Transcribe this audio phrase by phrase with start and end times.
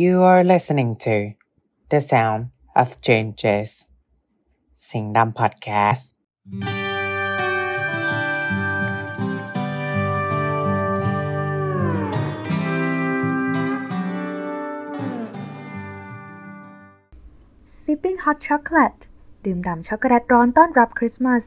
[0.00, 1.14] You are listening to
[1.90, 2.42] The Sound
[2.80, 3.70] of Changes
[4.88, 6.08] สิงห์ดำพอดแคสต์
[17.80, 19.00] Sipping Hot Chocolate
[19.44, 21.44] ดื่มด่ำช็อกโกแลตร้อนต้อนรับคริสต์มาส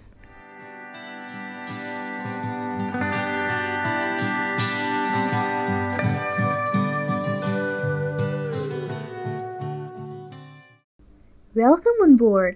[11.58, 12.56] Welcome on board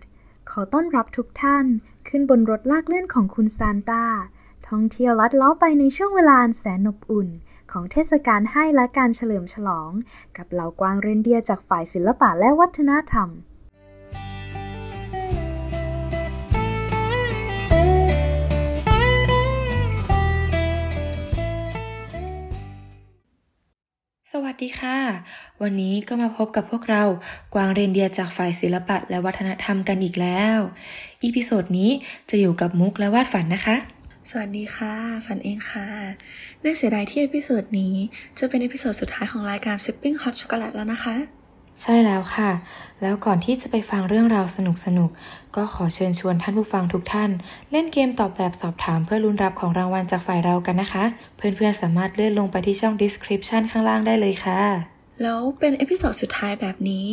[0.52, 1.66] ขอต้อนรับทุกท่าน
[2.08, 4.06] ขึ้นบนรถลากเลื่อนของคุณซานตา
[4.68, 7.30] ท่องเที่ยวลัดเล้อไปในช่วงเวลาแสนอบอุ่น
[7.72, 9.92] ของเทศกาลให้และการเฉลิมฉลอง
[10.38, 13.30] กับเหล่ากวางเรนเดียจากฝ่ายศิลปะและวัฒนธรรม
[24.36, 24.98] สวัสดีค่ะ
[25.62, 27.04] วันนี้ก็มาพบกับพวกเรา
[27.54, 30.58] กวางเรนเดียร์จากฝ่ายศิลปะและวัฒนธรรมกันอีกแล้ว
[31.24, 31.90] episode นี้
[32.30, 33.76] จะอยู่กับมุกและวาดฝันนะคะ
[34.30, 34.94] สวัสดีค่ะ
[35.26, 35.88] ฝันเองค่ะ
[36.64, 37.96] น่าเสียดายที่ episode นี้
[38.40, 41.16] จะเป็น episode สุดท้ายของรายการ Sipping Hot Chocolate แล้วนะคะ
[41.82, 42.52] ใช่แล้วค่ะ
[43.02, 44.60] แล้วก่อนที่จะไปฟังเรื่องราวส
[44.98, 47.30] นุกๆก็ขอเชิญชวนท่านผู้ฟังทุกท่าน
[47.72, 51.04] เล่นเกมตอบแบบสอบถามเพื่อลุ้นรับของรางวัลจากฝ่ายเรากันนะคะ
[51.38, 54.62] เพื่อนๆสามารถเลื่อนลงไปที่ช่อง description ข้างล่างได้เลยค่ะ
[55.22, 57.08] แล้วเป็น episode สุดท้ายแบบนี้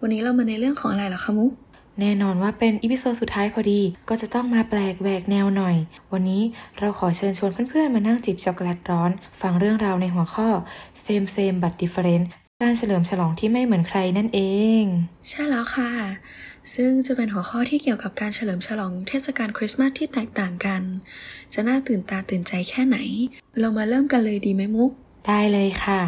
[0.00, 1.52] วันนี้เรามาในเรื่องของอะไรเหรอคะมุก
[2.00, 5.76] แน่นอนว่าเป็นอีพิโซดสุดท้ายพอดี ก็จะต้องมาแปลกแหวกแนวหน่อย
[6.12, 6.42] วันนี้
[6.78, 9.10] เราขอเชิญชวนเพื่อนๆมานั่งจิบช็อกโกแลตร้อน
[9.40, 10.48] ฟังเรื่องราวในหัวข้อ
[11.04, 12.24] same same but different
[12.62, 14.40] การเฉลิมฉลองที่ไม่เหมือนใครนั่นเอ
[14.82, 14.84] ง
[15.28, 15.90] ใช่แล้วค่ะ
[16.74, 20.82] ซึ่งจะเป็นหัวข้อที่เกี่ยวกับการเฉลิมฉลองเทศกาลคริสต์มาสที่แตกต่างกัน
[21.54, 22.98] จะน่าตื่นตาตื่นใจแค่ไหน
[23.60, 24.90] เรามาเริ่มกันเลยดีไหมมุก
[25.26, 26.00] ได้เลยค่ะ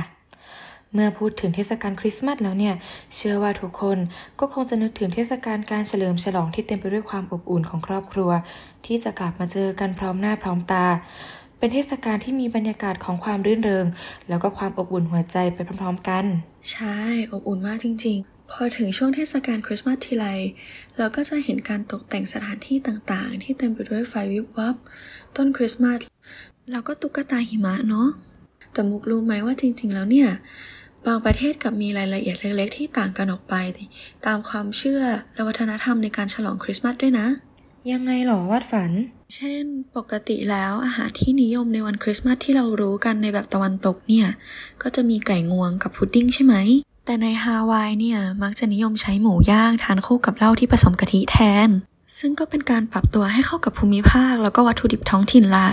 [0.93, 2.75] เมื่อพูดถึงเทศกาลคริสต์มาสแล้วเนี่ย
[3.17, 3.99] เชื่อว่าทุกคน
[4.41, 8.31] ก็คงจะนึกถึงเทศกาลการเฉลิมฉลองที่เต็มไปด้วยความอบอุ่นของครอบครัว
[8.87, 10.87] ที่จะกลับมาเจอกันพร้อมหน้าพร้อมตา
[11.59, 13.87] เป็นเทศกาลที่มีบรรยากาศของความรื่นเริง
[14.29, 16.25] แล้วก็ความอบอุ่นหัวใจไปพร้อมๆกัน
[16.73, 16.99] ใช่
[17.33, 20.27] อบอุ่นมากจริง ๆ พอถึงช่วงเทศกาลคริสต์มาสทีไร
[20.97, 24.77] เราก็จะเห็นการตกแต่งสถานที่ต่างๆ ที่เต็มไปด้วยไฟวิบวับ
[25.37, 25.99] ต้นคริสต์มาส
[26.71, 28.09] แล้วก็ตุ๊กตาหิมะเนาะ
[28.73, 30.29] แต่มุกรู้ไหมว่าจริง ๆ แล้วเนี่ย
[31.07, 33.55] บางประเทศกลับมีรายละเอียดเล็ก ๆ ที่ต่างกันออกไป
[34.27, 35.03] ตามความเชื่อ
[35.35, 37.27] และวัฒนธรรมในการฉลองคริสต์มาสด้วยนะ
[37.93, 38.91] ยังไงหรอวาดฝัน
[39.35, 39.65] เช่น
[39.97, 44.27] ปกติแล้วอาหารที่นิยมในวันคริสต์มาสที่เรารู้กันในแบบตะวันตกเนี่ย
[44.83, 46.55] ก็จะมีไก่งวงกับพุดดิ้งใช่ไหม
[47.07, 51.37] แต่ในฮาวายเนี่ย มักจะนิยมใช้หมูย่างทานคู่กับเหล้าที่ผสมกะทิแท
[51.67, 51.69] น
[52.19, 55.67] ซึ่งก็เป็นการปรับตัวให้เข้ากับภูมิภาคแล้วก็วัตถุดิบท้องถิ่นละ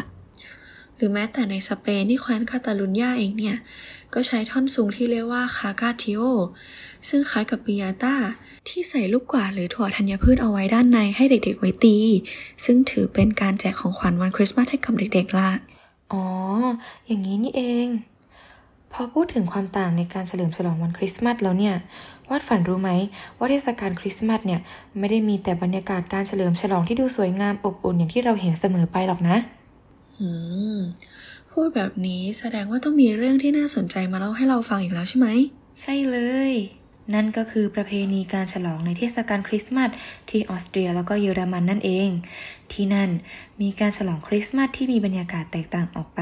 [1.03, 3.57] รือแม้แต่ในสเปนที่แคว้นคาตาลุญญาเองเนี่ย
[4.13, 6.21] ก็ใช้ท่อนสูงที่เรียกว่าคากาทิโอ
[7.09, 8.15] ซึ่งคล้ายกับปิยาต้า
[8.67, 11.97] ที่ใส่ลูกกวาดหรือถั่วธัญพืชเอาไว้ด้านในให้เด็กๆไว้ตี
[12.65, 15.49] ซึ่งถือเป็นการแจกของขวัญวันคริสต์มาสให้กับเด็กๆละ
[16.11, 16.23] อ๋อ
[17.07, 17.87] อย่างนี้นี่เอง
[18.91, 21.75] พอพูดถึงความต่างในการเฉลิมฉลองวันคริสต์มาสแล้วเนี่ย
[22.29, 22.89] วาดฝันรู้ไหม
[23.37, 24.59] ว่าเทศกาลคริสต์มาสเนี่ย
[24.99, 29.37] ไม่ได้มีแต่บรรยากาศการเฉลิมฉลองที่ดูสวยงามอบอุ่นอย่างที่เราเห็นเสมอไปหรอกนะ
[31.51, 35.27] พูดแบบนี้แสดงว่าต้องมีเรื่องที่น่าสนใจมาเล่าให้เราฟังอีกแล้วใช่ไหม
[35.81, 36.17] ใช่เล
[36.51, 36.53] ย
[37.13, 39.89] นั่นก็คือประเพณีการฉลองในเทศกาลคริสต์มาส
[40.29, 42.09] ที่ออสเตรียแล้วก็เยอรมันนั่นเอง
[42.71, 43.09] ที่นั่น
[43.61, 46.21] มีการฉลองคริสต์มาสที่มีบรรยากาศแตกต่างออกไป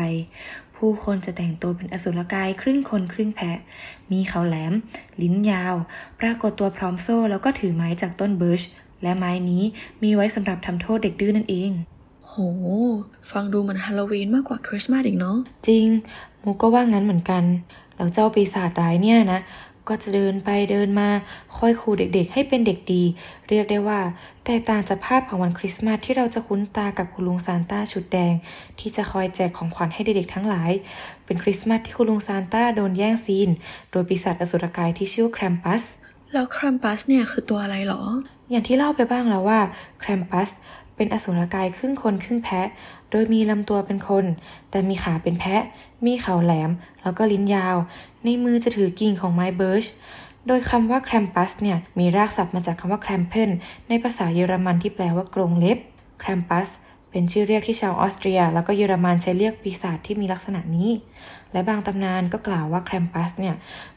[0.76, 3.60] ผู้คนจะแต่งตัวเป็นอสุรกายครึ่งคนครึ่งแพะ
[4.12, 4.74] มีเขาแหลม
[5.22, 5.76] ลิ้นยาว
[6.20, 8.62] ปรากฏตัวพร้อมโซ่แล้วก็ถือไม้จากต้นเบิร์ช
[9.04, 9.64] และไม้นี้
[10.04, 11.72] มีไว้สำหรับทำโทษเด็กดื้อนั่นเอง
[12.32, 12.40] โห
[13.32, 15.38] ฟังดูเหมือนฮาโลวีนมากกว่าคริสต์มาสอีกเนาะ
[15.68, 15.88] จริง
[16.44, 17.44] มุกก็ว่างั้นเหมือนกัน
[17.96, 19.40] แล้วเจ้าปีศาจร้ายเนี่ยนะ
[19.88, 21.10] ก็จะเดินไปเดินมา
[21.56, 23.04] คอยขู่เด็กๆ ให้เป็นเด็กดี
[23.50, 24.00] เรียกได้ว่า
[24.46, 28.34] แตกต่างจากภาพของวันคริสต์มาสที่เราจะคุ้นตากับคุณลุงซานต้าชุดแดง
[28.80, 30.72] ที่จะคอยแจกของขวัญให้เด็กๆทั้งหลาย
[31.26, 33.50] เป็นคริสต์มาสที่คุณลุงซานต้าโดนแย่งซีน
[33.92, 35.84] โดยปีศาจอสุรกายที่ชื่อแครมปัส
[36.34, 38.02] แล้วครัมปัสเนี่ยคือตัวอะไรหรอ
[38.50, 39.60] อย่างที่เล่าไปบ้างแล้วว่า
[40.00, 40.50] แครมปัส
[41.02, 42.68] เป็นอสุรกายครึ่งคนครึ่งแพะ
[43.12, 44.26] โดยมีลำตัวเป็นคน
[44.70, 45.64] แต่มีขาเป็นแพะ
[46.06, 46.72] มีเขาแหลม
[47.02, 47.76] แล้วก็ลิ้นยาว
[48.24, 49.86] ในมือจะถือกิ่งของไม้เบิร์ช
[50.48, 53.50] โดยคำว่าแครมปัสเนี่ยมีรากศัพท์มาจากคำว่า Krampen
[53.90, 55.78] ในภาษาเยอรมันที่แปลว่ากรงเล็บ
[56.20, 56.68] แครมปัส
[57.12, 60.90] เป็นชื่อเรียกที่ชาวออสเตรีย แล้วก็เยอรมันใช้เรียกปีศาจที่มีลักษณะนี้
[61.54, 63.56] และบางตำนานก็กล่าวว่าแครมปัสเนี่ย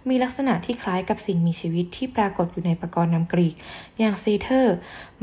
[0.09, 3.55] มีลักษณะที่คล้ายกับสิ่งมีชีวิตที่ปรากฏอยู่ในปรกรณ์นำกรีก
[3.99, 4.75] อย่าง satyr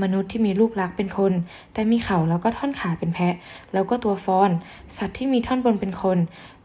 [0.01, 1.33] มนุษย์ที่มีรูปลักษณ์เป็นคน
[1.73, 3.35] แต่มีเขาแล้วก็ท่อนขาเป็นแพะ
[3.73, 4.51] แล้วก็ตัวฟอน
[4.97, 6.17] สัตว์ที่มีท่อนบนเป็นคน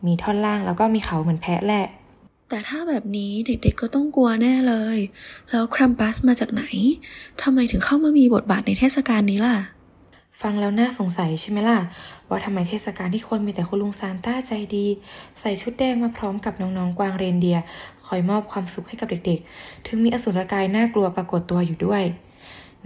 [0.06, 1.86] มีท่อนล่างแล้วก็มีเขาเหมือนแพะแหละ
[2.50, 4.98] แต่ถ้าแบบนี้เด็กๆก็ต้องกลัวแน่เลย
[5.50, 6.64] แล้วครัมปัสมาจากไหน
[7.42, 9.56] ทำไมถึงเข้ามามีบทบาทในเทศกาลนี้ล่ะ
[10.42, 11.78] ฟังแล้วน่าสงสัยใช่ไหมล่ะ
[12.28, 14.86] ว่าทำไมเทศกาลที่คนมีแต่คุณลุงซานต้าใจดี
[15.40, 17.58] ใส่ชุดแดงมาพร้อมกับน้องๆกวางเรนเดีย
[18.06, 22.02] คอยมอบความสุขให้กับเด็กๆ ถึงมีอสุรกายน่ากลัวปรากฏตัวอยู่ด้วย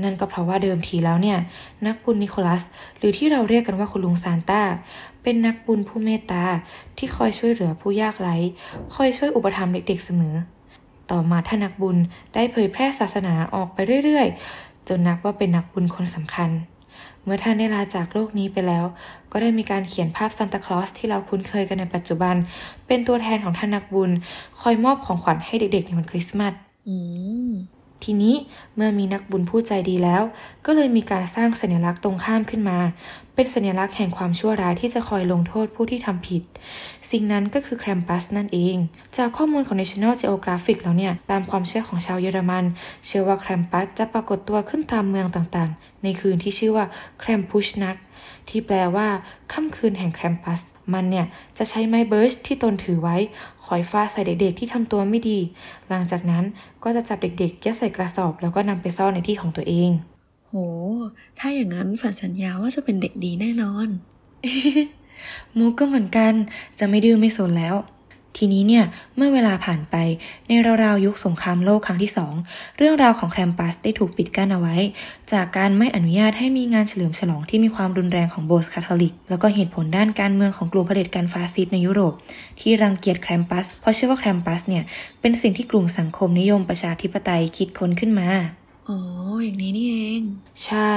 [0.03, 1.39] นั่นก็เพราะว่าเดิมทีแล้วเนี่ย
[1.87, 2.63] นักบุญนิโคลัส
[2.99, 4.63] หรือที่เราเรียกกันว่าคุณลุงซานต้า
[5.23, 6.45] เป็นนักบุญผู้เมตตา
[6.97, 8.37] ที่คอยช่วยเหลือผู้ยากไร้
[8.95, 10.35] คอยช่วยอุปถัมภ์เด็กๆเสมอ
[11.11, 11.97] ต่อมาท่านนักบุญ
[12.35, 16.51] ได้เผยแพร่ศาสนาออกไปเรื่อยๆ จนนับว่าเป็นนักบุญคนสำคัญ
[17.25, 18.85] เมื่อท่านได้ลาจากโลกนี้ไปแล้ว
[19.33, 22.35] ก็ได้มีการเขียนภาพซานตาคลอสที่เราคุ้นเคยกันในปัจจุบัน
[22.87, 24.11] เป็นตัวแทนของท่านนักบุญ
[24.61, 26.55] คอยมอบของขวัญให้เด็กๆในวันคริสต์มาส
[28.05, 28.35] ทีนี้
[28.77, 30.23] เมื่อมีนักบุญผู้ใจดีแล้ว
[30.67, 32.79] ก็เลยมีการสร้างสัญลักษณ์ตรงข้ามขึ้นมา
[33.35, 36.43] เป็นสัญลักษณ์แห่งความชั่วร้ายที่จะคอยลงโทษผู้ที่ทำผิด
[37.11, 38.77] สิ่งนั้นก็คือแคมปัสนั่นเอง
[39.17, 42.65] จากข้อมูลของ National Geographic แล้วเนี่ย ตามความเชื่อของชาวเยอรมัน
[43.07, 46.87] เชื่อว่าแคมปัสจะปรากฏตัวขึ้นตามเมืองต่างๆ ในคืนที่ชื่อว่า
[47.21, 47.97] แคมพุชนัก
[48.49, 49.09] ที่แปลว่า
[49.53, 50.61] ค่ำคืนแห่งแคมปัส
[50.95, 51.27] มันเนี่ย
[51.59, 53.17] จะใช้ไม้เบิร์ชที่ตนถือไว้
[53.67, 55.39] คอยฟาดใส่เด็กๆที่ทำตัวไม่ดี
[55.89, 56.45] หลังจากนั้น
[56.85, 59.91] ก็จะจับเด็กๆยัดใส่กระสอบแล้วก็นำไปซ่อนในที่ของตัวเอง
[60.49, 60.55] โห
[61.39, 63.89] ถ้าอย่างนั้นฝันสัญญาว่าจะเป็นเด็กดีแน่นอน
[65.57, 66.33] มุกก็เหมือนกัน
[66.79, 67.75] จะไม่ดื้อไม่สนแล้ว
[68.37, 68.85] ทีนี้เนี่ย
[69.17, 69.97] เมื่อเวลาผ่านไป
[70.49, 70.53] ใน
[70.85, 72.35] ราวๆยุคสงครามโลกครั้งที่สอง
[72.79, 74.77] เรื่องราวของแครมปัสได้ถูกปิดกั้นเอาไว้
[75.33, 82.13] จากการไม่อนุญาตให้มีงานเฉลิมฉลองที่มีความรุนแรงของโบสถ์คาทอลิก แล้วก็เหตุผลด้านการเมืองของกลุ่มเผด็จการฟาสซิสต์ในยุโรป
[82.61, 84.85] ที่รังเกียจแครมปัส เพราะเชื่อว่าแครมปัสเนี่ย
[85.21, 88.29] เป็นสิ่งที่กลุ่มสังคมนิยมประชาธิปไตยคิดค้นขึ้นมา
[88.91, 89.01] อ๋อ
[89.45, 90.23] อย่างนี้นี่เอง
[90.67, 90.93] ใช่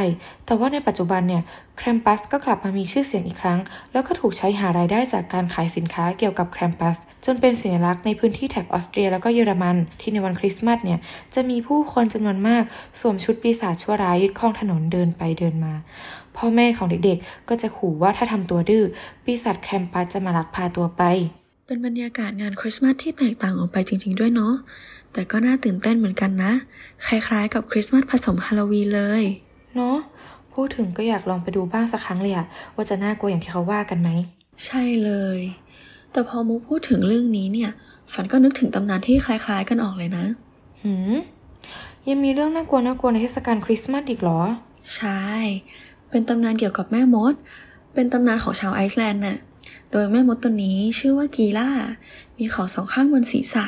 [0.45, 1.44] แต่ว่าในปัจจุบันเนี่ย
[1.78, 3.60] แครมปัสก็กลับมามีชื่อเสียงอีกครั้ง
[3.92, 11.00] แล้วก็ถูกใช้หารายได้จากการขายสินค้าเกี่ยวกับแครมปัส จนเป็นสัญลักษณ์ในพื้นที่แถบออสเตรียแล้วก็เยอรมัน ที่ในวันคริสต์มาสเนี่ย
[11.36, 12.63] จะมีผู้คนจำนวนมาก
[13.00, 15.74] สวมชุดปีศาจชั่วร้ายยึดครองถนนเดินไปเดินมา
[16.38, 18.84] พ่อแม่ของเด็กๆ ก็จะขู่ว่าถ้าทำตัวดื้อ
[19.24, 21.04] ปีศาจแครมปัสจะมาลักพาตัวไป
[21.65, 24.54] เป็นบรรยากาศงานคริสต์มาสที่แตกต่างออกไปจริง ๆ ด้วยเนาะ
[25.13, 26.51] แต่ก็น่าตื่นเต้นเหมือนกันนะ
[27.06, 29.24] คล้ายๆ กับคริสต์มาสผสมฮาโลวีนเลย
[29.75, 29.98] เนาะ
[30.54, 32.45] พูดถึงก็อยากลองไปดูบ้างสักครั้งเลยอะ
[32.75, 34.10] ว่าจะน่ากลัวอย่างที่เขาว่ากันไหม
[34.65, 35.39] ใช่เลย
[36.12, 37.69] แต่พอมุกพูดถึงเรื่องนี้เนี่ย
[38.13, 40.25] ฝันก็นึกถึงตำนานที่คล้าย ๆ กันออกเลยนะ
[40.83, 41.13] หืม
[42.07, 44.42] ยังมีเรื่องน่ากลัวน่ากลัวในเทศกาลคริสต์มาสอีกเหรอ
[44.95, 45.24] ใช่
[46.09, 47.33] เป็นตำนานเกี่ยวกับแม่มด
[47.94, 49.38] เป็นตำนานของชาวไอซ์แลนด์น่ะ
[49.95, 51.69] โดยแม่มดตัวนี้ชื่อว่ากีล่า
[52.38, 53.66] มีเขาสองข้างบนศีรษะ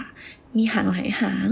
[0.56, 1.50] มีหางหลายหาง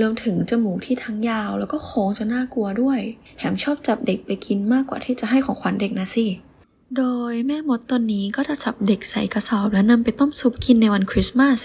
[0.00, 3.00] รวมถึงจมูกที่ทั้งยาวแล้วก็โค้งจนน่ากลัวด้วย
[3.38, 6.26] แถมชอบจับเด็กไปกินมากกว่าที่จะให้ของขวัญเด็กน่ะสิ
[6.96, 11.58] โดยแม่มดตนนี้ก็จะจับเด็กใส่กระสอบแล้วนำไปต้มซุปกินในวันคริสต์มาส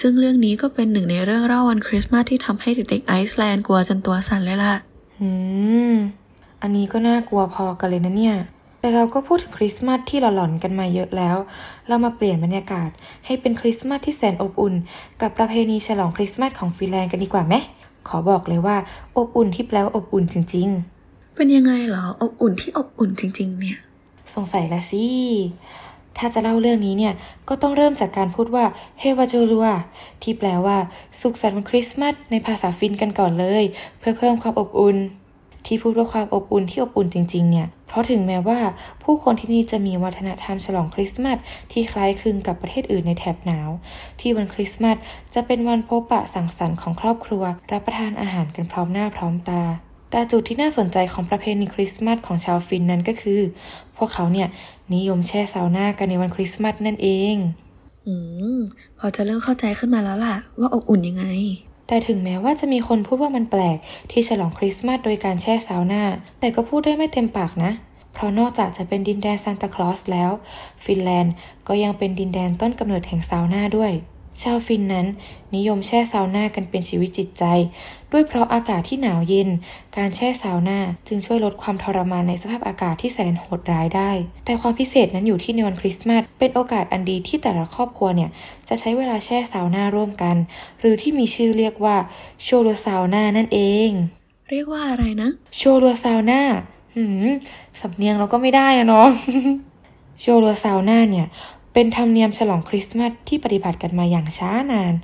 [0.00, 4.74] ซึ่งเรื่องนี้ก็เป็นหนึ่งในเรื่องเล่าวันคริสต์มาสที่ทำให้เด็กๆไอซ์แลนด์กลัวจนตัวสั่นเลยล่ะ
[5.18, 5.30] หื
[5.90, 5.92] ม
[6.62, 8.36] อันนี้ก็น่ากลัวพอกันเลยนะเนี่ย
[8.82, 11.36] แต่เราก็พูดถึงคริสต์มาสที่หลอนๆกันมาเยอะแล้ว
[11.88, 12.90] เรามาเปลี่ยนบรรยากาศ
[13.26, 14.74] ให้เป็นคริสต์มาสที่แสนอบอุ่น
[15.20, 17.54] กับประเพณีฉลองคริสต์มาสของฟินแลนด์กันดีกว่าไหม
[18.08, 18.76] ขอบอกเลยว่า
[19.16, 20.70] อบอุ่นที่แปลว่าอบอุ่นจริง
[21.36, 25.04] เป็นยังไงเหรอ อบอุ่นที่อบอุ่นจริง ๆ เนี่ยๆสงสัยละสิ
[26.18, 27.14] ถ้าจะเล่าเรื่องนี้เนี่ย
[27.48, 28.64] ก็ต้องเริ่มจากการพูดว่า
[29.00, 29.66] เฮวาโจลัว
[30.22, 30.76] ที่แปลว่า
[31.20, 33.64] สุขสันต์วันคริสต์มาสในภาษาฟินกันก่อนเลย
[33.98, 34.96] เพื่อเพิ่มความอบอุ่น
[35.66, 38.58] ที่พูดว่าความอบอุ่นที่อบอุ่นจริง ๆ เนี่ย เพราะถึงแม้ว่า
[39.02, 41.38] ผู้คนที่นี่จะมีวัฒนธรรมฉลองคริสต์มาส
[41.72, 43.68] ที่คล้ายคลึงกับประเทศอื่นในแถบหนาว
[44.20, 44.96] ที่วันคริสต์มาส
[45.34, 47.42] จะเป็นวันพบปะสังสรรค์ของครอบครัว
[47.72, 49.62] รับประทานอาหารกันพร้อมหน้าพร้อมตา
[50.10, 53.40] แต่จุดที่น่าสนใจของประเพณีคริสต์มาสของชาวฟินนั้นก็คือ
[53.96, 54.48] พวกเขาเนี่ย
[54.94, 57.36] นิยมแช่ซาวน่ากันในวันคริสต์มาสนั่นเอง
[58.06, 58.14] อื
[58.58, 58.58] ม
[58.98, 61.26] พอจะเริ่มเข้าใจขึ้นมาแล้วล่ะ ว่าอบอุ่นยังไง
[61.86, 63.78] แต่ถึงแม้ว่าจะมีคนพูดว่ามันแปลก
[64.10, 66.02] ที่ฉลองคริสต์มาสโดยการแช่ซาวน่า
[66.40, 67.72] แต่ก็พูดได้ไม่เต็มปากนะ
[68.12, 70.30] เพราะนอกจากจะเป็นดินแดนซานตาคลอสแล้ว
[70.84, 71.34] ฟินแลนด์
[71.68, 73.92] ก็ยังเป็นดินแดนต้นกำเนิดแห่งซาวน่าด้วย
[74.40, 75.06] ชาวฟินนั้น
[75.56, 77.44] นิยมแช่ซาวน่ากันเป็นชีวิตจิตใจ
[78.12, 79.48] ด้วยเพราะอากาศที่หนาวเย็น
[79.96, 84.10] การแช่ซาวน่าจึงช่วยลดความทรมานในสภาพอากาศที่แสนโหดร้ายได้
[84.44, 88.30] แต่ความพิเศษนั้นอยู่ที่ในวันคริสต์มาสเป็นโอกาสอันดีที่แต่ละครอบครัวเนี่ย
[88.68, 90.36] จะใช้เวลาแช่ซาวน่าร่วมกัน
[90.80, 91.96] หรือที่มีชื่อเรียกว่า
[92.42, 93.90] joulusauna นั่นเอง
[94.50, 96.42] เรียกว่าอะไรนะ joulusauna
[96.94, 97.28] หืม
[97.80, 99.08] สำเนียงเราก็ไม่ได้อะเนาะ
[100.20, 101.26] joulusauna เนี่ย
[101.72, 104.94] เป็นธรรมเนียมฉลองคริสต์มาสที่ปฏิบัติกันมาอย่างช้านาน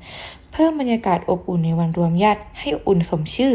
[0.52, 3.54] เพิ่มบรรยากาศอบอุ่นในวันรวมญาติให้อุ่นสมชื่อ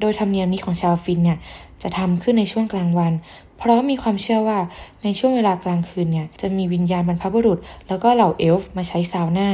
[0.00, 1.38] โดยธรรมเนียมนี้ของชาวฟินเนี่ย
[1.82, 3.12] จะทำขึ้นในช่วงกลางวัน
[3.58, 4.58] เพราะมีความเชื่อว่า
[5.02, 9.48] ในช่วงเวลากลางคืนเนี่ยจะมีวิญญาณบรรพบุรุษ แล้วก็เหล่าเอลฟ์มาใช้ซาวน่า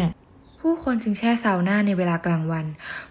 [0.69, 2.67] ผู้คนจึงแช่ซาวน่าในเวลากลางวัน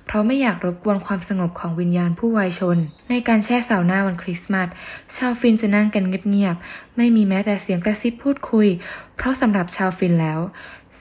[0.06, 2.78] เพราะไม่อยากรบกวนความสงบของวิญญาณผู้วายชนม์
[3.10, 4.68] ในการแช่ซาวน่าวันคริสต์มาส
[5.16, 8.68] ชาวฟินจะนั่งกันเงียบๆ ไม่มีแม้แต่เสียงกระซิบพูดคุย
[9.16, 10.40] เพราะสำหรับชาวฟินแล้ว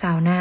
[0.00, 0.40] ซาวน่า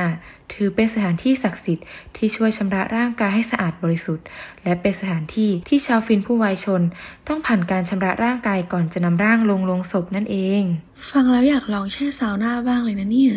[0.54, 4.26] ถือเป็นสถานที่ศักดิ์สิทธิ์ที่ช่วยชำระร่างกายให้สะอาดบริสุทธิ์
[4.64, 6.82] และเป็นสถานที่ที่ชาวฟินผู้วายชน
[7.28, 10.64] ต้องผ่านการชำระร่างกายก่อนจะนำร่างลงลงศพนั่นเอง
[11.10, 13.34] ฟังแล้วอยากลองแช่ซาวน่าบ้างเลยนะเนี่ย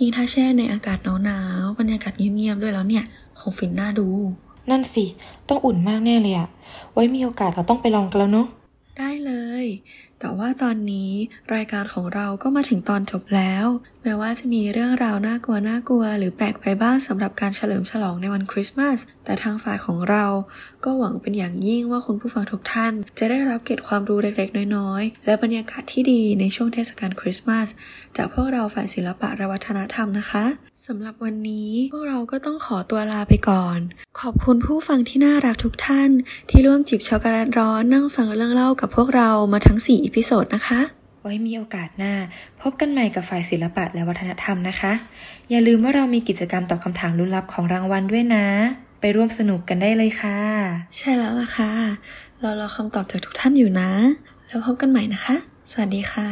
[0.00, 3.04] ยิ่งถ้าแช่ในอากาศหนาวๆบรรยากาศเงียบๆด้วยแล้วเนี่ย
[3.38, 4.08] คงฟินน่าดู
[4.70, 5.04] นั่นสิ
[5.48, 6.48] ต้องอุ่นมากแน่เลยอะ
[6.92, 8.46] ไว้มีโอกาสเราต้องไปลองกันแล้วเนาะ
[8.98, 9.53] ได้เลย
[10.20, 11.12] แต่ว่าตอนนี้
[11.54, 13.66] รายการของเราก็มาถึงตอนจบแล้ว
[14.02, 20.24] แม้ว่าจะมีเรื่องราวน่ากลัวน่ากลัว หรือแปลกไปบ้างสำหรับการเฉลิมฉลองในวันคริสต์มาส แต่ทางฝ่ายของเรา
[20.84, 27.68] ก็หวังเป็นอย่างยิ่งว่าคุณผู้ฟังทุกท่าน จะได้รับเกร็ดความรู้เล็กๆ น้อยๆ และบรรยากาศที่ดีในช่วงเทศกาลคริสต์มาส
[28.16, 30.44] จากพวกเราฝ่ายศิลปะและวัฒนธรรมนะคะ
[30.86, 33.78] สำหรับวันนี้พวกเราก็ต้องขอตัวลาไปก่อน
[34.20, 36.10] ขอบคุณผู้ฟังที่น่ารักทุกท่าน
[36.50, 40.80] ที่ร่วมจิบช็อกโกแลตร้อนนั่งฟังเรื่องเล่ากับพวกเรามาทั้ง 4 episode นะคะ
[41.22, 42.12] ไว้มีโอกาสหน้า
[42.62, 44.92] พบกันใหม่กับฝ่ายศิลปะและวัฒนธรรมนะคะ
[45.50, 48.46] อย่าลืมว่าเรามีกิจกรรมตอบคำถามลุ้นลับของรางวัลด้วยนะ
[49.00, 50.38] ไปร่วมสนุกกันได้เลยค่ะ
[50.98, 51.72] ใช่แล้วล่ะค่ะ
[52.40, 53.90] เรารอคำตอบจากทุกท่านอยู่นะ
[54.46, 55.36] แล้วพบกันใหม่นะคะ
[55.70, 56.28] สวัสดีค่ะ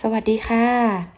[0.00, 1.13] สวัสดีค่ะ